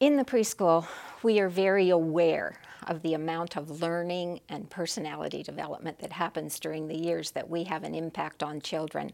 In 0.00 0.16
the 0.16 0.24
preschool, 0.24 0.86
we 1.22 1.40
are 1.40 1.50
very 1.50 1.90
aware 1.90 2.58
of 2.86 3.02
the 3.02 3.12
amount 3.12 3.58
of 3.58 3.82
learning 3.82 4.40
and 4.48 4.70
personality 4.70 5.42
development 5.42 5.98
that 5.98 6.12
happens 6.12 6.58
during 6.58 6.88
the 6.88 6.96
years 6.96 7.32
that 7.32 7.50
we 7.50 7.64
have 7.64 7.84
an 7.84 7.94
impact 7.94 8.42
on 8.42 8.62
children. 8.62 9.12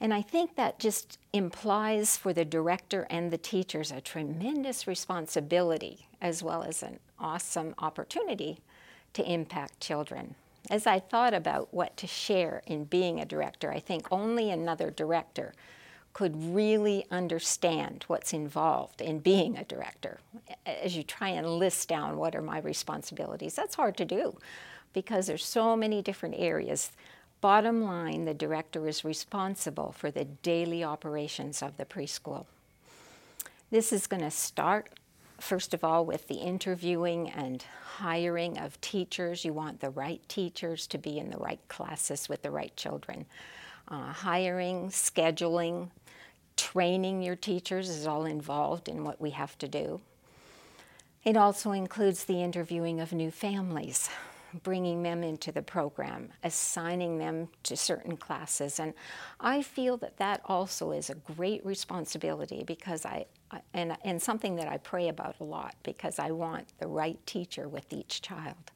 And 0.00 0.14
I 0.14 0.22
think 0.22 0.54
that 0.54 0.78
just 0.78 1.18
implies 1.32 2.16
for 2.16 2.32
the 2.32 2.44
director 2.44 3.08
and 3.10 3.32
the 3.32 3.36
teachers 3.36 3.90
a 3.90 4.00
tremendous 4.00 4.86
responsibility 4.86 6.06
as 6.20 6.40
well 6.40 6.62
as 6.62 6.84
an 6.84 7.00
awesome 7.18 7.74
opportunity 7.80 8.60
to 9.14 9.28
impact 9.28 9.80
children. 9.80 10.36
As 10.70 10.86
I 10.86 11.00
thought 11.00 11.34
about 11.34 11.74
what 11.74 11.96
to 11.96 12.06
share 12.06 12.62
in 12.68 12.84
being 12.84 13.18
a 13.18 13.24
director, 13.24 13.72
I 13.72 13.80
think 13.80 14.06
only 14.12 14.52
another 14.52 14.92
director 14.92 15.52
could 16.16 16.54
really 16.54 17.04
understand 17.10 18.02
what's 18.06 18.32
involved 18.32 19.02
in 19.02 19.18
being 19.18 19.54
a 19.58 19.64
director. 19.64 20.18
As 20.64 20.96
you 20.96 21.02
try 21.02 21.28
and 21.28 21.46
list 21.46 21.90
down 21.90 22.16
what 22.16 22.34
are 22.34 22.40
my 22.40 22.58
responsibilities, 22.58 23.54
that's 23.54 23.74
hard 23.74 23.98
to 23.98 24.06
do 24.06 24.34
because 24.94 25.26
there's 25.26 25.44
so 25.44 25.76
many 25.76 26.00
different 26.00 26.34
areas. 26.38 26.90
Bottom 27.42 27.84
line, 27.84 28.24
the 28.24 28.32
director 28.32 28.88
is 28.88 29.04
responsible 29.04 29.92
for 29.92 30.10
the 30.10 30.24
daily 30.24 30.82
operations 30.82 31.60
of 31.60 31.76
the 31.76 31.84
preschool. 31.84 32.46
This 33.70 33.92
is 33.92 34.06
going 34.06 34.22
to 34.22 34.30
start 34.30 34.88
first 35.38 35.74
of 35.74 35.84
all, 35.84 36.06
with 36.06 36.28
the 36.28 36.36
interviewing 36.36 37.28
and 37.28 37.62
hiring 37.98 38.56
of 38.56 38.80
teachers, 38.80 39.44
you 39.44 39.52
want 39.52 39.80
the 39.80 39.90
right 39.90 40.26
teachers 40.30 40.86
to 40.86 40.96
be 40.96 41.18
in 41.18 41.28
the 41.28 41.36
right 41.36 41.60
classes 41.68 42.26
with 42.26 42.40
the 42.40 42.50
right 42.50 42.74
children. 42.74 43.26
Uh, 43.88 44.12
hiring, 44.12 44.88
scheduling, 44.88 45.90
training 46.56 47.22
your 47.22 47.36
teachers 47.36 47.88
is 47.88 48.06
all 48.06 48.24
involved 48.24 48.88
in 48.88 49.04
what 49.04 49.20
we 49.20 49.30
have 49.30 49.56
to 49.58 49.68
do. 49.68 50.00
It 51.24 51.36
also 51.36 51.72
includes 51.72 52.24
the 52.24 52.42
interviewing 52.42 53.00
of 53.00 53.12
new 53.12 53.30
families, 53.30 54.08
bringing 54.62 55.02
them 55.02 55.24
into 55.24 55.50
the 55.50 55.62
program, 55.62 56.28
assigning 56.44 57.18
them 57.18 57.48
to 57.64 57.76
certain 57.76 58.16
classes. 58.16 58.78
And 58.78 58.94
I 59.40 59.62
feel 59.62 59.96
that 59.98 60.16
that 60.18 60.40
also 60.44 60.92
is 60.92 61.10
a 61.10 61.16
great 61.16 61.66
responsibility 61.66 62.62
because 62.64 63.04
I, 63.04 63.26
and, 63.74 63.96
and 64.04 64.22
something 64.22 64.56
that 64.56 64.68
I 64.68 64.76
pray 64.78 65.08
about 65.08 65.36
a 65.40 65.44
lot 65.44 65.74
because 65.82 66.18
I 66.18 66.30
want 66.30 66.68
the 66.78 66.86
right 66.86 67.18
teacher 67.26 67.68
with 67.68 67.92
each 67.92 68.22
child. 68.22 68.70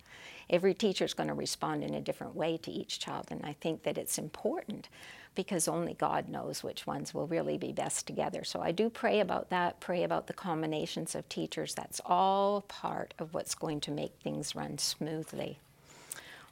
Every 0.51 0.75
teacher 0.75 1.05
is 1.05 1.15
going 1.15 1.29
to 1.29 1.35
respond 1.35 1.85
in 1.85 1.95
a 1.95 2.01
different 2.01 2.35
way 2.35 2.57
to 2.59 2.71
each 2.73 2.99
child, 2.99 3.29
and 3.31 3.41
I 3.45 3.55
think 3.61 3.85
that 3.85 3.97
it's 3.97 4.19
important 4.19 4.89
because 5.37 5.69
only 5.69 5.95
God 5.95 6.29
knows 6.29 6.65
which 6.65 6.89
ones 6.89 7.15
will 7.15 7.29
really 7.29 7.57
be 7.57 7.73
best 7.73 8.09
together. 8.09 8.43
So 8.43 8.61
I 8.61 8.73
do 8.73 8.91
pray 8.91 9.21
about 9.21 9.51
that, 9.51 9.79
pray 9.79 10.03
about 10.03 10.27
the 10.27 10.33
combinations 10.33 11.15
of 11.15 11.29
teachers. 11.29 11.73
That's 11.75 12.01
all 12.05 12.63
part 12.63 13.15
of 13.21 13.33
what's 13.33 13.55
going 13.55 13.81
to 13.83 13.93
make 13.93 14.13
things 14.17 14.57
run 14.57 14.77
smoothly. 14.79 15.61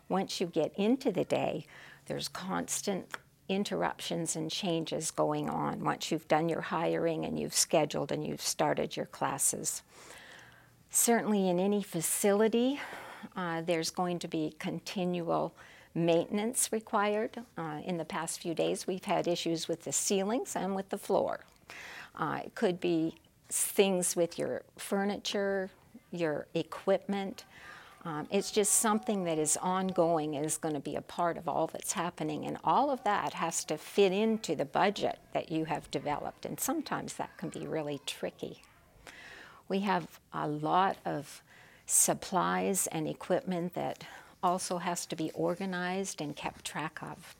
Once 0.08 0.40
you 0.40 0.46
get 0.46 0.72
into 0.76 1.10
the 1.10 1.24
day, 1.24 1.66
there's 2.06 2.28
constant 2.28 3.06
interruptions 3.48 4.36
and 4.36 4.50
changes 4.50 5.10
going 5.10 5.50
on 5.50 5.82
once 5.82 6.12
you've 6.12 6.28
done 6.28 6.48
your 6.48 6.60
hiring 6.60 7.24
and 7.24 7.38
you've 7.38 7.54
scheduled 7.54 8.12
and 8.12 8.24
you've 8.24 8.40
started 8.40 8.96
your 8.96 9.06
classes. 9.06 9.82
Certainly, 10.90 11.48
in 11.48 11.58
any 11.58 11.82
facility, 11.82 12.80
uh, 13.36 13.62
there's 13.62 13.90
going 13.90 14.18
to 14.20 14.28
be 14.28 14.54
continual 14.58 15.54
maintenance 15.94 16.70
required. 16.72 17.38
Uh, 17.56 17.80
in 17.84 17.96
the 17.96 18.04
past 18.04 18.40
few 18.40 18.54
days, 18.54 18.86
we've 18.86 19.04
had 19.04 19.26
issues 19.26 19.68
with 19.68 19.84
the 19.84 19.92
ceilings 19.92 20.54
and 20.56 20.74
with 20.74 20.88
the 20.90 20.98
floor. 20.98 21.40
Uh, 22.14 22.40
it 22.44 22.54
could 22.54 22.80
be 22.80 23.14
things 23.48 24.14
with 24.14 24.38
your 24.38 24.62
furniture, 24.76 25.70
your 26.10 26.46
equipment, 26.54 27.44
um, 28.04 28.26
it's 28.30 28.50
just 28.50 28.74
something 28.74 29.24
that 29.24 29.38
is 29.38 29.56
ongoing 29.58 30.36
and 30.36 30.46
is 30.46 30.56
going 30.56 30.74
to 30.74 30.80
be 30.80 30.96
a 30.96 31.02
part 31.02 31.36
of 31.36 31.48
all 31.48 31.66
that's 31.66 31.92
happening. 31.92 32.46
And 32.46 32.56
all 32.64 32.90
of 32.90 33.02
that 33.04 33.34
has 33.34 33.64
to 33.64 33.76
fit 33.76 34.12
into 34.12 34.54
the 34.54 34.64
budget 34.64 35.18
that 35.32 35.50
you 35.50 35.64
have 35.64 35.90
developed. 35.90 36.46
And 36.46 36.58
sometimes 36.60 37.14
that 37.14 37.36
can 37.36 37.48
be 37.48 37.66
really 37.66 38.00
tricky. 38.06 38.62
We 39.68 39.80
have 39.80 40.20
a 40.32 40.46
lot 40.46 40.96
of 41.04 41.42
supplies 41.88 42.86
and 42.88 43.08
equipment 43.08 43.72
that 43.72 44.04
also 44.42 44.76
has 44.76 45.06
to 45.06 45.16
be 45.16 45.30
organized 45.32 46.20
and 46.20 46.36
kept 46.36 46.64
track 46.64 46.98
of. 47.02 47.34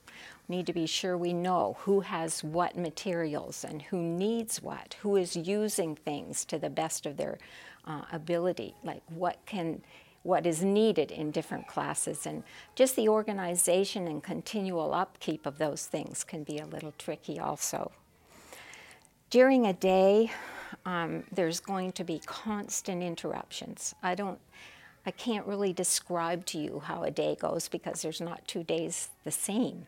We 0.47 0.57
need 0.57 0.65
to 0.65 0.73
be 0.73 0.87
sure 0.87 1.15
we 1.15 1.33
know 1.33 1.77
who 1.81 1.99
has 2.01 2.43
what 2.43 2.75
materials 2.75 3.63
and 3.63 3.83
who 3.83 4.01
needs 4.01 4.61
what, 4.61 4.95
who 5.01 5.15
is 5.15 5.35
using 5.35 5.95
things 5.95 6.43
to 6.45 6.57
the 6.57 6.69
best 6.69 7.05
of 7.05 7.15
their 7.15 7.37
uh, 7.85 8.01
ability, 8.11 8.73
like 8.83 9.03
what 9.07 9.37
can 9.45 9.81
what 10.23 10.45
is 10.45 10.61
needed 10.61 11.11
in 11.11 11.31
different 11.31 11.65
classes. 11.65 12.25
And 12.25 12.43
just 12.75 12.97
the 12.97 13.07
organization 13.07 14.05
and 14.05 14.21
continual 14.21 14.93
upkeep 14.93 15.45
of 15.45 15.57
those 15.59 15.85
things 15.85 16.25
can 16.25 16.43
be 16.43 16.57
a 16.57 16.65
little 16.65 16.93
tricky 16.97 17.39
also. 17.39 17.91
During 19.29 19.65
a 19.65 19.71
day, 19.71 20.31
um, 20.85 21.23
there's 21.31 21.59
going 21.59 21.91
to 21.93 22.03
be 22.03 22.21
constant 22.25 23.03
interruptions. 23.03 23.95
I 24.03 24.15
don't, 24.15 24.39
I 25.05 25.11
can't 25.11 25.45
really 25.45 25.73
describe 25.73 26.45
to 26.47 26.57
you 26.57 26.81
how 26.85 27.03
a 27.03 27.11
day 27.11 27.35
goes 27.39 27.67
because 27.67 28.01
there's 28.01 28.21
not 28.21 28.47
two 28.47 28.63
days 28.63 29.09
the 29.23 29.31
same. 29.31 29.85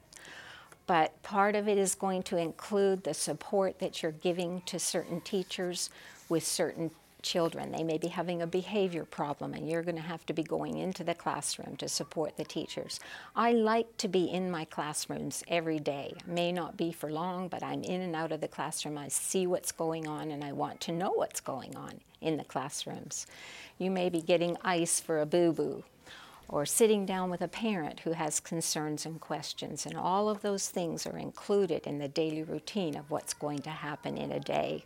But 0.88 1.22
part 1.24 1.56
of 1.56 1.68
it 1.68 1.78
is 1.78 1.96
going 1.96 2.24
to 2.24 2.38
include 2.38 3.04
the 3.04 3.14
support 3.14 3.80
that 3.80 4.02
you're 4.02 4.12
giving 4.12 4.62
to 4.62 4.80
certain 4.80 5.22
teachers 5.22 5.90
with 6.28 6.46
certain 6.46 6.92
children. 7.22 7.72
They 7.72 7.84
may 7.84 7.98
be 7.98 8.08
having 8.08 8.42
a 8.42 8.48
behavior 8.48 9.06
problem, 9.06 9.54
and 9.54 9.70
you're 9.70 9.84
going 9.84 9.96
to 9.96 10.02
have 10.02 10.26
to 10.28 10.34
be 10.34 10.44
going 10.44 10.78
into 10.78 11.04
the 11.04 11.16
classroom 11.16 11.76
to 11.78 11.88
support 11.88 12.38
the 12.38 12.44
teachers. 12.44 13.00
I 13.36 13.52
like 13.52 13.98
to 13.98 14.08
be 14.08 14.26
in 14.26 14.52
my 14.52 14.66
classrooms 14.66 15.44
every 15.48 15.80
day. 15.80 16.14
May 16.26 16.52
not 16.52 16.78
be 16.78 16.92
for 16.92 17.12
long, 17.12 17.48
but 17.48 17.64
I'm 17.64 17.84
in 17.84 18.02
and 18.02 18.16
out 18.16 18.32
of 18.32 18.42
the 18.42 18.48
classroom. 18.48 18.98
I 18.98 19.08
see 19.08 19.48
what's 19.48 19.72
going 19.72 20.08
on, 20.08 20.32
and 20.32 20.44
I 20.44 20.52
want 20.52 20.82
to 20.82 20.92
know 20.92 21.12
what's 21.12 21.42
going 21.42 21.76
on 21.76 22.02
in 22.22 22.38
the 22.38 22.44
classrooms. 22.44 23.28
You 23.78 23.92
may 23.92 24.10
be 24.10 24.22
getting 24.22 24.58
ice 24.64 25.00
for 25.00 25.20
a 25.20 25.26
boo 25.26 25.54
boo. 25.54 25.84
Or 26.48 26.66
sitting 26.66 27.06
down 27.06 27.30
with 27.30 27.42
a 27.42 27.48
parent 27.48 28.02
who 28.02 28.12
has 28.12 28.42
concerns 28.42 29.06
and 29.06 29.22
questions, 29.22 29.86
and 29.86 29.96
all 29.96 30.28
of 30.28 30.42
those 30.42 30.68
things 30.68 31.08
are 31.08 31.18
included 31.18 31.88
in 31.88 31.98
the 31.98 32.10
daily 32.10 32.44
routine 32.44 32.98
of 32.98 33.10
what's 33.10 33.34
going 33.34 33.60
to 33.60 33.70
happen 33.70 34.18
in 34.18 34.34
a 34.34 34.40
day. 34.42 34.84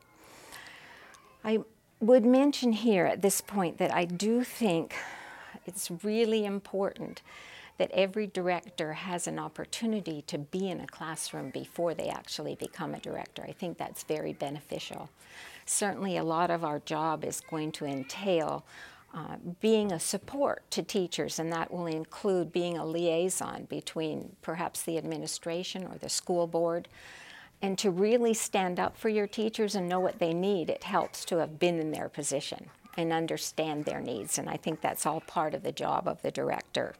I 1.43 1.59
would 1.99 2.25
mention 2.25 2.71
here 2.73 3.05
at 3.05 3.21
this 3.21 3.41
point 3.41 3.77
that 3.77 3.93
I 3.93 4.05
do 4.05 4.43
think 4.43 4.95
it's 5.65 5.89
really 6.03 6.45
important 6.45 7.21
that 7.77 7.91
every 7.91 8.27
director 8.27 8.93
has 8.93 9.27
an 9.27 9.37
opportunity 9.37 10.23
to 10.27 10.37
be 10.37 10.69
in 10.69 10.79
a 10.79 10.87
classroom 10.87 11.49
before 11.49 11.93
they 11.93 12.07
actually 12.07 12.55
become 12.55 12.93
a 12.93 12.99
director. 12.99 13.43
I 13.43 13.51
think 13.51 13.77
that's 13.77 14.03
very 14.03 14.33
beneficial. 14.33 15.09
Certainly, 15.65 16.17
a 16.17 16.23
lot 16.23 16.51
of 16.51 16.63
our 16.63 16.79
job 16.79 17.25
is 17.25 17.41
going 17.41 17.71
to 17.73 17.85
entail 17.85 18.65
uh, 19.13 19.37
being 19.61 19.91
a 19.91 19.99
support 19.99 20.69
to 20.71 20.83
teachers, 20.83 21.39
and 21.39 21.51
that 21.51 21.71
will 21.71 21.87
include 21.87 22.51
being 22.51 22.77
a 22.77 22.85
liaison 22.85 23.65
between 23.69 24.35
perhaps 24.41 24.83
the 24.83 24.97
administration 24.97 25.85
or 25.85 25.97
the 25.97 26.09
school 26.09 26.47
board 26.47 26.87
and 27.61 27.77
to 27.79 27.91
really 27.91 28.33
stand 28.33 28.79
up 28.79 28.97
for 28.97 29.09
your 29.09 29.27
teachers 29.27 29.75
and 29.75 29.89
know 29.89 29.99
what 29.99 30.19
they 30.19 30.33
need, 30.33 30.69
it 30.69 30.83
helps 30.83 31.25
to 31.25 31.37
have 31.37 31.59
been 31.59 31.79
in 31.79 31.91
their 31.91 32.09
position 32.09 32.69
and 32.97 33.11
understand 33.11 33.85
their 33.85 34.01
needs. 34.01 34.37
And 34.37 34.49
I 34.49 34.57
think 34.57 34.81
that's 34.81 35.05
all 35.05 35.21
part 35.21 35.53
of 35.53 35.63
the 35.63 35.71
job 35.71 36.07
of 36.07 36.21
the 36.21 36.31
director. 36.31 36.95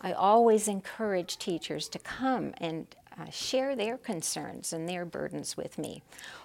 I 0.00 0.12
always 0.12 0.68
encourage 0.68 1.38
teachers 1.38 1.88
to 1.90 1.98
come 1.98 2.54
and 2.58 2.86
uh, 3.18 3.30
share 3.30 3.76
their 3.76 3.98
concerns 3.98 4.72
and 4.72 4.88
their 4.88 5.04
burdens 5.04 5.56
with 5.56 5.78
me. 5.78 6.02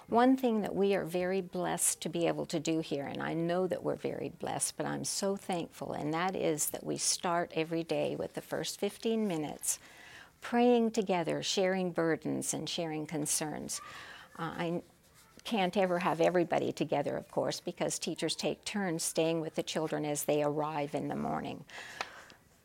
One 0.08 0.36
thing 0.36 0.62
that 0.62 0.74
we 0.74 0.94
are 0.94 1.04
very 1.04 1.40
blessed 1.40 2.00
to 2.02 2.08
be 2.08 2.26
able 2.26 2.46
to 2.46 2.60
do 2.60 2.80
here, 2.80 3.06
and 3.06 3.22
I 3.22 3.34
know 3.34 3.66
that 3.66 3.82
we're 3.82 3.96
very 3.96 4.32
blessed, 4.38 4.76
but 4.76 4.86
I'm 4.86 5.04
so 5.04 5.34
thankful, 5.34 5.92
and 5.92 6.12
that 6.12 6.36
is 6.36 6.66
that 6.66 6.84
we 6.84 6.98
start 6.98 7.52
every 7.54 7.82
day 7.82 8.16
with 8.16 8.34
the 8.34 8.42
first 8.42 8.78
15 8.78 9.26
minutes 9.26 9.78
praying 10.40 10.92
together, 10.92 11.42
sharing 11.42 11.90
burdens 11.90 12.54
and 12.54 12.68
sharing 12.68 13.06
concerns. 13.06 13.80
Uh, 14.38 14.42
I 14.42 14.82
can't 15.44 15.76
ever 15.76 15.98
have 15.98 16.20
everybody 16.20 16.72
together, 16.72 17.16
of 17.16 17.30
course, 17.30 17.60
because 17.60 17.98
teachers 17.98 18.36
take 18.36 18.64
turns 18.64 19.02
staying 19.02 19.40
with 19.40 19.54
the 19.54 19.62
children 19.62 20.04
as 20.04 20.24
they 20.24 20.42
arrive 20.42 20.94
in 20.94 21.08
the 21.08 21.16
morning. 21.16 21.64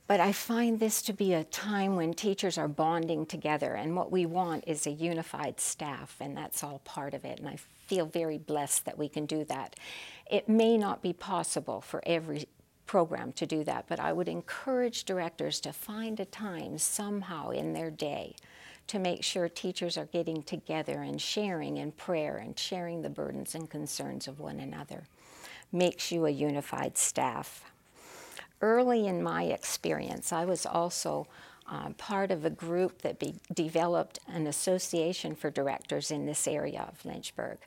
But 0.05 0.19
I 0.19 0.33
find 0.33 0.79
this 0.79 1.01
to 1.03 1.13
be 1.13 1.33
a 1.33 1.45
time 1.45 1.95
when 1.95 2.13
teachers 2.13 2.57
are 2.57 2.67
bonding 2.67 3.25
together, 3.25 3.73
and 3.73 3.95
what 3.95 4.11
we 4.11 4.25
want 4.25 4.65
is 4.67 4.85
a 4.85 4.91
unified 4.91 5.59
staff, 5.59 6.17
and 6.19 6.35
that's 6.35 6.63
all 6.63 6.79
part 6.83 7.13
of 7.13 7.23
it. 7.23 7.39
And 7.39 7.47
I 7.47 7.57
feel 7.87 8.05
very 8.05 8.37
blessed 8.37 8.85
that 8.85 8.97
we 8.97 9.07
can 9.07 9.25
do 9.25 9.45
that. 9.45 9.77
It 10.29 10.49
may 10.49 10.77
not 10.77 11.01
be 11.01 11.13
possible 11.13 11.79
for 11.79 12.03
every 12.05 12.47
program 12.93 13.33
to 13.33 13.47
do 13.47 13.63
that, 13.63 13.85
but 13.87 13.99
I 13.99 14.13
would 14.13 14.27
encourage 14.27 15.03
directors 15.03 15.59
to 15.61 15.73
find 15.73 16.19
a 16.19 16.25
time 16.25 16.77
somehow 16.77 17.49
in 17.49 17.73
their 17.73 17.89
day 17.89 18.35
to 18.85 18.99
make 18.99 19.23
sure 19.23 19.49
teachers 19.49 19.97
are 19.97 20.05
getting 20.05 20.43
together 20.43 21.01
and 21.01 21.19
sharing 21.19 21.77
in 21.77 21.91
prayer 21.93 22.37
and 22.37 22.57
sharing 22.59 23.01
the 23.01 23.09
burdens 23.09 23.55
and 23.55 23.67
concerns 23.67 24.27
of 24.27 24.39
one 24.39 24.59
another. 24.59 25.05
makes 25.71 26.11
you 26.11 26.27
a 26.27 26.29
unified 26.29 26.95
staff. 26.95 27.71
Early 28.61 29.07
in 29.07 29.23
my 29.23 29.45
experience, 29.45 30.31
I 30.31 30.45
was 30.45 30.63
also 30.67 31.25
um, 31.65 31.95
part 31.95 32.29
of 32.29 32.45
a 32.45 32.51
group 32.51 33.01
that 33.01 33.17
be, 33.17 33.33
developed 33.55 34.19
an 34.27 34.45
association 34.45 35.33
for 35.33 35.49
directors 35.49 36.11
in 36.11 36.27
this 36.27 36.47
area 36.47 36.87
of 36.87 37.03
Lynchburg. 37.03 37.57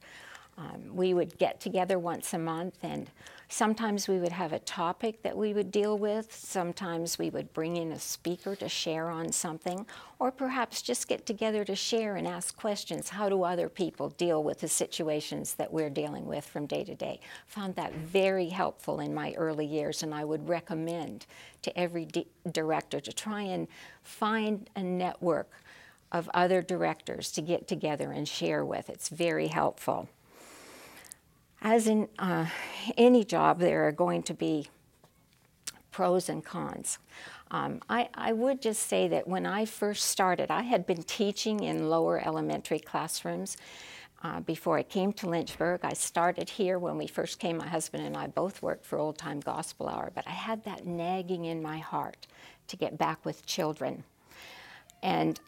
Um, 0.59 0.97
we 0.97 1.13
would 1.13 1.37
get 1.37 1.61
together 1.61 1.99
once 1.99 2.33
a 2.33 2.39
month, 2.39 2.79
and 2.83 3.11
sometimes 3.49 4.09
we 4.09 4.19
would 4.19 4.33
have 4.33 4.55
a 4.55 4.59
topic 4.61 5.23
that 5.23 5.37
we 5.37 5.53
would 5.53 5.71
deal 5.71 5.99
with. 5.99 6.35
Sometimes 6.35 7.19
we 7.19 7.29
would 7.29 7.53
bring 7.53 7.77
in 7.77 7.93
a 7.93 7.99
speaker 7.99 8.57
to 8.57 8.69
share 8.69 9.11
on 9.11 9.33
something, 9.33 9.85
or 10.19 10.31
perhaps 10.31 10.81
just 10.81 11.09
get 11.09 11.27
together 11.27 11.63
to 11.65 11.77
share 11.77 12.17
and 12.17 12.27
ask 12.27 12.57
questions. 12.57 13.11
How 13.11 13.29
do 13.29 13.43
other 13.43 13.69
people 13.69 14.09
deal 14.09 14.43
with 14.43 14.61
the 14.61 14.69
situations 14.69 15.55
that 15.55 15.71
we're 15.71 15.91
dealing 15.91 16.25
with 16.25 16.47
from 16.47 16.65
day 16.65 16.85
to 16.85 16.95
day? 16.95 17.21
Found 17.49 17.75
that 17.75 17.93
very 17.93 18.49
helpful 18.49 19.01
in 19.01 19.13
my 19.13 19.35
early 19.35 19.67
years, 19.67 20.03
and 20.03 20.15
I 20.15 20.25
would 20.25 20.49
recommend 20.49 21.27
to 21.63 21.79
every 21.79 22.09
director 22.51 22.99
to 23.01 23.13
try 23.13 23.43
and 23.43 23.69
find 24.03 24.71
a 24.75 24.83
network 24.83 25.51
of 26.13 26.31
other 26.33 26.63
directors 26.63 27.31
to 27.33 27.43
get 27.43 27.69
together 27.69 28.11
and 28.11 28.27
share 28.27 28.65
with. 28.65 28.89
It's 28.89 29.11
very 29.11 29.49
helpful 29.49 30.09
as 31.63 31.87
in 31.87 32.09
uh, 32.19 32.47
any 32.97 33.25
job, 33.25 33.59
there 33.59 33.87
are 33.87 33.93
going 33.93 34.23
to 34.25 34.35
be 34.35 34.69
pros 35.91 36.29
and 36.29 36.45
cons. 36.45 36.99
Um, 37.51 37.81
I, 37.89 38.09
I, 38.15 38.33
would 38.33 38.61
just 38.61 38.87
say 38.87 39.09
that 39.09 39.29
when 39.29 39.47
I 39.47 39.65
first 39.65 40.07
started, 40.07 40.51
I 40.51 40.63
had 40.63 40.85
been 40.85 41.03
teaching 41.05 41.61
in 41.61 41.89
lower 41.89 42.21
elementary 42.27 42.81
classrooms 42.81 43.57
uh, 44.23 44.41
before 44.41 44.77
I 44.77 44.83
came 44.83 45.13
to 45.15 45.29
Lynchburg. 45.29 45.81
I 45.85 45.93
started 45.93 46.51
here 46.51 46.79
when 46.79 46.99
we 46.99 47.07
first 47.07 47.39
came. 47.39 47.59
My 47.59 47.69
husband 47.69 48.05
and 48.05 48.17
I 48.17 48.27
both 48.27 48.63
worked 48.63 48.85
for 48.85 48.99
Old 48.99 49.17
Time 49.17 49.41
Gospel 49.41 49.89
Hour, 49.89 50.11
but 50.15 50.27
I 50.27 50.33
had 50.33 50.65
that 50.65 50.87
nagging 50.87 51.45
in 51.45 51.63
my 51.63 51.79
heart 51.79 52.27
to 52.67 52.77
get 52.77 52.99
back 52.99 53.25
with 53.25 53.47
children. 53.47 54.03
And 55.03 55.39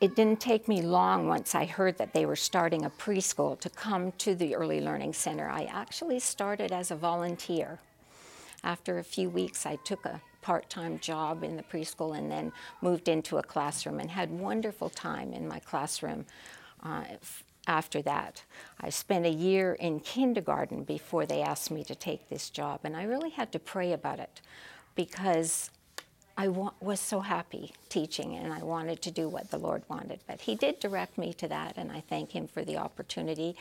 it 0.00 0.14
didn't 0.14 0.40
take 0.40 0.68
me 0.68 0.80
long 0.80 1.26
once 1.26 1.54
I 1.54 1.64
heard 1.64 1.98
that 1.98 2.12
they 2.12 2.24
were 2.24 2.36
starting 2.36 2.84
a 2.84 2.90
preschool 2.90 3.58
to 3.60 3.70
come 3.70 4.12
to 4.18 4.34
the 4.34 4.54
Early 4.54 4.80
Learning 4.80 5.12
Center. 5.12 5.48
I 5.48 5.64
actually 5.64 6.20
started 6.20 6.70
as 6.70 6.90
a 6.90 6.96
volunteer. 6.96 7.80
After 8.62 8.98
a 8.98 9.04
few 9.04 9.28
weeks, 9.28 9.66
I 9.66 9.76
took 9.76 10.04
a 10.04 10.20
part 10.40 10.70
time 10.70 10.98
job 11.00 11.42
in 11.42 11.56
the 11.56 11.62
preschool 11.62 12.16
and 12.16 12.30
then 12.30 12.52
moved 12.80 13.08
into 13.08 13.38
a 13.38 13.42
classroom 13.42 13.98
and 13.98 14.10
had 14.10 14.30
wonderful 14.30 14.88
time 14.88 15.32
in 15.32 15.48
my 15.48 15.58
classroom. 15.58 16.26
Uh, 16.82 17.04
after 17.68 18.00
that. 18.02 18.42
I 18.80 18.88
spent 18.88 19.26
a 19.26 19.30
year 19.30 19.74
in 19.74 20.00
kindergarten 20.00 20.84
before 20.84 21.26
they 21.26 21.42
asked 21.42 21.70
me 21.70 21.84
to 21.84 21.94
take 21.94 22.28
this 22.28 22.48
job, 22.50 22.80
and 22.82 22.96
I 22.96 23.04
really 23.04 23.30
had 23.30 23.52
to 23.52 23.58
pray 23.58 23.92
about 23.92 24.18
it 24.18 24.40
because 24.94 25.70
I 26.40 26.46
wa- 26.46 26.70
was 26.80 27.00
so 27.00 27.18
happy 27.18 27.72
teaching 27.88 28.36
and 28.36 28.52
I 28.52 28.62
wanted 28.62 29.02
to 29.02 29.10
do 29.10 29.28
what 29.28 29.50
the 29.50 29.58
Lord 29.58 29.82
wanted. 29.88 30.20
But 30.28 30.40
He 30.42 30.54
did 30.54 30.78
direct 30.78 31.18
me 31.18 31.34
to 31.34 31.48
that, 31.48 31.74
and 31.76 31.90
I 31.90 32.00
thank 32.08 32.30
Him 32.30 32.46
for 32.46 32.64
the 32.64 32.76
opportunity. 32.76 33.56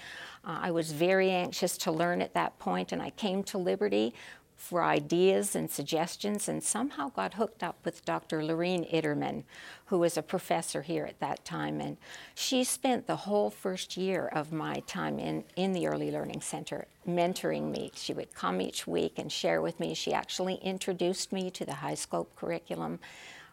Uh, 0.45 0.59
I 0.61 0.71
was 0.71 0.91
very 0.91 1.31
anxious 1.31 1.75
to 1.79 1.91
learn 1.91 2.21
at 2.21 2.35
that 2.35 2.59
point, 2.59 2.91
and 2.91 3.01
I 3.01 3.09
came 3.09 3.41
to 3.45 3.57
Liberty 3.57 4.13
for 4.57 4.83
ideas 4.83 5.55
and 5.55 5.69
suggestions 5.69 6.49
and 6.49 6.63
somehow 6.63 7.09
got 7.09 7.35
hooked 7.35 7.63
up 7.63 7.77
with 7.85 8.03
Dr. 8.03 8.43
Lorene 8.43 8.85
Itterman, 8.85 9.43
who 9.85 9.99
was 9.99 10.17
a 10.17 10.23
professor 10.23 10.81
here 10.81 11.05
at 11.05 11.19
that 11.19 11.45
time. 11.45 11.79
And 11.79 11.97
she 12.33 12.63
spent 12.63 13.05
the 13.05 13.15
whole 13.15 13.51
first 13.51 13.95
year 13.95 14.27
of 14.27 14.51
my 14.51 14.81
time 14.87 15.19
in, 15.19 15.43
in 15.55 15.73
the 15.73 15.87
Early 15.87 16.09
Learning 16.09 16.41
Center 16.41 16.87
mentoring 17.07 17.71
me. 17.71 17.91
She 17.95 18.13
would 18.13 18.33
come 18.33 18.59
each 18.59 18.87
week 18.87 19.13
and 19.17 19.31
share 19.31 19.61
with 19.61 19.79
me. 19.79 19.93
She 19.93 20.11
actually 20.11 20.55
introduced 20.55 21.31
me 21.31 21.51
to 21.51 21.63
the 21.63 21.75
high 21.75 21.95
scope 21.95 22.35
curriculum. 22.35 22.99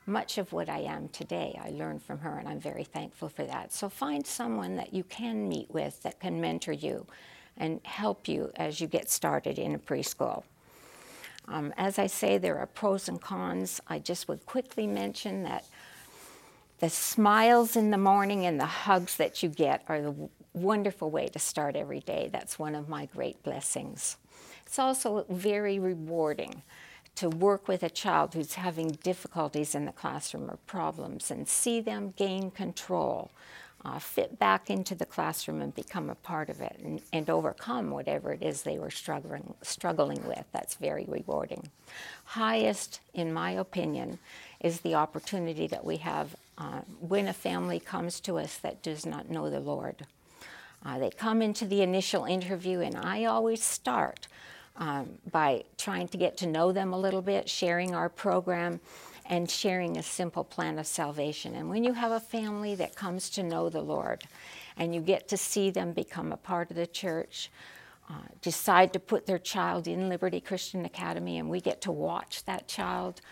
Much 0.06 0.38
of 0.38 0.52
what 0.52 0.68
I 0.68 0.80
am 0.80 1.08
today, 1.08 1.58
I 1.62 1.70
learned 1.70 2.02
from 2.02 2.18
her, 2.18 2.38
and 2.38 2.48
I'm 2.48 2.60
very 2.60 2.84
thankful 2.84 3.28
for 3.28 3.44
that. 3.44 3.72
So 3.72 3.88
find 3.88 4.26
someone 4.26 4.76
that 4.76 4.92
you 4.92 5.04
can 5.04 5.48
meet 5.48 5.70
with 5.70 6.02
that 6.02 6.18
can 6.18 6.40
mentor 6.40 6.72
you 6.72 7.06
and 7.56 7.80
help 7.84 8.26
you 8.26 8.50
as 8.56 8.80
you 8.80 8.86
get 8.86 9.10
started 9.10 9.58
in 9.58 9.74
a 9.74 9.78
preschool. 9.78 10.44
Um, 11.46 11.74
as 11.76 11.98
I 11.98 12.06
say, 12.06 12.38
there 12.38 12.58
are 12.58 12.66
pros 12.66 13.08
and 13.08 13.20
cons. 13.20 13.80
I 13.86 13.98
just 13.98 14.28
would 14.28 14.46
quickly 14.46 14.86
mention 14.86 15.42
that 15.42 15.64
the 16.80 16.90
smiles 16.90 17.76
in 17.76 17.90
the 17.90 17.98
morning 17.98 18.46
and 18.46 18.58
the 18.58 18.66
hugs 18.66 19.16
that 19.16 19.42
you 19.42 19.48
get 19.48 19.84
are 19.88 20.00
the 20.00 20.14
wonderful 20.52 21.10
way 21.10 21.28
to 21.28 21.38
start 21.38 21.76
every 21.76 22.00
day. 22.00 22.28
That's 22.32 22.58
one 22.58 22.74
of 22.74 22.88
my 22.88 23.06
great 23.06 23.42
blessings. 23.42 24.16
It's 24.66 24.78
also 24.78 25.26
very 25.28 25.78
rewarding 25.78 26.62
to 27.16 27.28
work 27.28 27.68
with 27.68 27.82
a 27.82 27.90
child 27.90 28.34
who's 28.34 28.54
having 28.54 28.88
difficulties 28.88 29.74
in 29.74 29.84
the 29.84 29.92
classroom 29.92 30.50
or 30.50 30.58
problems 30.66 31.30
and 31.30 31.46
see 31.46 31.80
them 31.80 32.12
gain 32.16 32.50
control 32.50 33.30
uh, 33.84 33.98
fit 33.98 34.38
back 34.38 34.70
into 34.70 34.94
the 34.94 35.04
classroom 35.04 35.60
and 35.60 35.74
become 35.74 36.08
a 36.08 36.14
part 36.14 36.48
of 36.48 36.60
it 36.60 36.80
and, 36.82 37.02
and 37.12 37.28
overcome 37.28 37.90
whatever 37.90 38.32
it 38.32 38.42
is 38.42 38.62
they 38.62 38.78
were 38.78 38.90
struggling, 38.90 39.54
struggling 39.62 40.26
with. 40.26 40.44
That's 40.52 40.76
very 40.76 41.04
rewarding. 41.06 41.68
Highest, 42.24 43.00
in 43.12 43.32
my 43.32 43.50
opinion, 43.50 44.18
is 44.60 44.80
the 44.80 44.94
opportunity 44.94 45.66
that 45.66 45.84
we 45.84 45.98
have 45.98 46.34
uh, 46.56 46.80
when 47.00 47.28
a 47.28 47.32
family 47.32 47.78
comes 47.78 48.20
to 48.20 48.38
us 48.38 48.56
that 48.58 48.82
does 48.82 49.04
not 49.04 49.30
know 49.30 49.50
the 49.50 49.60
Lord. 49.60 50.06
Uh, 50.84 50.98
they 50.98 51.10
come 51.10 51.42
into 51.42 51.66
the 51.66 51.82
initial 51.82 52.24
interview, 52.24 52.80
and 52.80 52.96
I 52.96 53.24
always 53.24 53.62
start 53.62 54.28
um, 54.76 55.18
by 55.30 55.64
trying 55.78 56.08
to 56.08 56.18
get 56.18 56.36
to 56.38 56.46
know 56.46 56.72
them 56.72 56.92
a 56.92 56.98
little 56.98 57.22
bit, 57.22 57.48
sharing 57.48 57.94
our 57.94 58.08
program, 58.08 58.80
and 59.26 59.50
sharing 59.50 59.96
a 59.96 60.02
simple 60.02 60.44
plan 60.44 60.78
of 60.78 60.86
salvation. 60.86 61.54
And 61.54 61.68
when 61.68 61.84
you 61.84 61.94
have 61.94 62.12
a 62.12 62.20
family 62.20 62.74
that 62.74 62.94
comes 62.94 63.30
to 63.30 63.42
know 63.42 63.68
the 63.68 63.80
Lord 63.80 64.24
and 64.76 64.94
you 64.94 65.00
get 65.00 65.28
to 65.28 65.36
see 65.36 65.70
them 65.70 65.92
become 65.92 66.32
a 66.32 66.36
part 66.36 66.70
of 66.70 66.76
the 66.76 66.86
church, 66.86 67.50
uh, 68.10 68.14
decide 68.42 68.92
to 68.92 69.00
put 69.00 69.26
their 69.26 69.38
child 69.38 69.88
in 69.88 70.10
Liberty 70.10 70.40
Christian 70.40 70.84
Academy, 70.84 71.38
and 71.38 71.48
we 71.48 71.60
get 71.60 71.80
to 71.82 71.92
watch 71.92 72.44
that 72.44 72.68
child 72.68 73.22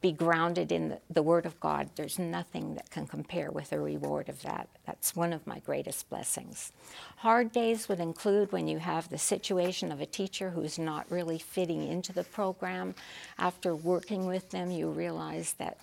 be 0.00 0.12
grounded 0.12 0.70
in 0.70 0.90
the, 0.90 1.00
the, 1.10 1.22
Word 1.22 1.44
of 1.44 1.58
God. 1.58 1.90
There's 1.96 2.18
nothing 2.18 2.74
that 2.76 2.90
can 2.90 3.06
compare 3.06 3.50
with 3.50 3.70
the 3.70 3.80
reward 3.80 4.28
of 4.28 4.42
that. 4.42 4.68
That's 4.86 5.16
one 5.16 5.32
of 5.32 5.46
my 5.46 5.58
greatest 5.58 6.08
blessings. 6.08 6.72
Hard 7.16 7.50
days 7.50 7.88
would 7.88 7.98
include 7.98 8.52
when 8.52 8.68
you 8.68 8.78
have 8.78 9.08
the 9.08 9.18
situation 9.18 9.90
of 9.90 10.00
a 10.00 10.06
teacher 10.06 10.50
who's 10.50 10.78
not 10.78 11.10
really 11.10 11.38
fitting 11.38 11.86
into 11.86 12.12
the 12.12 12.24
program. 12.24 12.94
After 13.38 13.74
working 13.74 14.26
with 14.26 14.50
them, 14.50 14.70
you 14.70 14.88
realize 14.88 15.54
that 15.54 15.78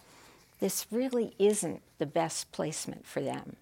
this 0.60 0.88
really 0.92 1.34
isn't 1.38 1.82
the 1.98 2.06
best 2.06 2.52
placement 2.54 3.06
for 3.06 3.22
them, 3.22 3.58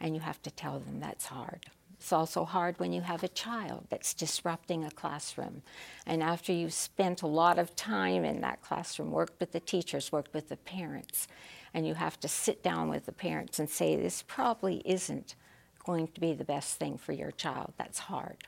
and 0.00 0.14
you 0.14 0.20
have 0.20 0.42
to 0.42 0.50
tell 0.50 0.80
them 0.80 0.98
that's 0.98 1.26
hard. 1.26 1.66
It's 2.02 2.12
also 2.12 2.44
hard 2.44 2.80
when 2.80 2.92
you 2.92 3.02
have 3.02 3.22
a 3.22 3.28
child 3.28 3.86
that's 3.88 4.12
disrupting 4.12 4.84
a 4.84 4.90
classroom. 4.90 5.62
And 6.04 6.20
after 6.20 6.52
you've 6.52 6.72
spent 6.72 7.22
a 7.22 7.28
lot 7.28 7.60
of 7.60 7.76
time 7.76 8.24
in 8.24 8.40
that 8.40 8.60
classroom, 8.60 9.12
worked 9.12 9.38
with 9.38 9.52
the 9.52 9.60
teachers, 9.60 10.10
worked 10.10 10.34
with 10.34 10.48
the 10.48 10.56
parents, 10.56 11.28
and 11.72 11.86
you 11.86 11.94
have 11.94 12.18
to 12.18 12.26
sit 12.26 12.60
down 12.60 12.88
with 12.88 13.06
the 13.06 13.12
parents 13.12 13.60
and 13.60 13.70
say, 13.70 13.94
this 13.94 14.24
probably 14.26 14.82
isn't 14.84 15.36
going 15.86 16.08
to 16.08 16.20
be 16.20 16.32
the 16.32 16.42
best 16.42 16.76
thing 16.76 16.98
for 16.98 17.12
your 17.12 17.30
child. 17.30 17.72
That's 17.78 18.00
hard. 18.00 18.38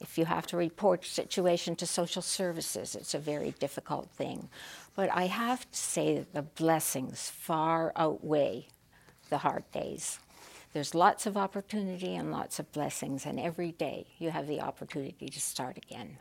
If 0.00 0.16
you 0.16 0.24
have 0.24 0.46
to 0.46 0.56
report 0.56 1.04
a 1.04 1.06
situation 1.06 1.76
to 1.76 1.86
social 1.86 2.22
services, 2.22 2.94
it's 2.94 3.12
a 3.12 3.18
very 3.18 3.50
difficult 3.58 4.08
thing. 4.12 4.48
But 4.96 5.10
I 5.12 5.26
have 5.26 5.70
to 5.70 5.78
say 5.78 6.16
that 6.16 6.32
the 6.32 6.42
blessings 6.42 7.28
far 7.28 7.92
outweigh 7.94 8.68
the 9.28 9.36
hard 9.36 9.70
days. 9.70 10.18
There's 10.78 10.94
lots 10.94 11.26
of 11.26 11.36
opportunity 11.36 12.14
and 12.14 12.30
lots 12.30 12.60
of 12.60 12.70
blessings, 12.70 13.26
and 13.26 13.40
every 13.40 13.72
day 13.72 14.06
you 14.18 14.30
have 14.30 14.46
the 14.46 14.60
opportunity 14.60 15.28
to 15.28 15.40
start 15.40 15.76
again. 15.76 16.18